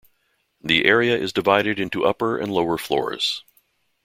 [0.59, 3.43] The area is divided into upper and lower floors.